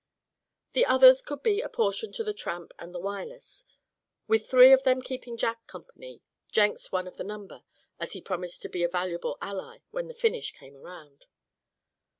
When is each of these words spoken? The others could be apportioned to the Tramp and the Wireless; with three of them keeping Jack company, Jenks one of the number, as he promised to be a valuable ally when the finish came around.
The 0.73 0.83
others 0.87 1.21
could 1.21 1.43
be 1.43 1.61
apportioned 1.61 2.15
to 2.15 2.23
the 2.23 2.33
Tramp 2.33 2.71
and 2.79 2.91
the 2.91 2.99
Wireless; 2.99 3.67
with 4.27 4.49
three 4.49 4.73
of 4.73 4.81
them 4.81 4.99
keeping 4.99 5.37
Jack 5.37 5.67
company, 5.67 6.23
Jenks 6.51 6.91
one 6.91 7.05
of 7.07 7.17
the 7.17 7.23
number, 7.23 7.61
as 7.99 8.13
he 8.13 8.19
promised 8.21 8.63
to 8.63 8.69
be 8.69 8.81
a 8.81 8.89
valuable 8.89 9.37
ally 9.43 9.81
when 9.91 10.07
the 10.07 10.15
finish 10.15 10.53
came 10.53 10.75
around. 10.75 11.27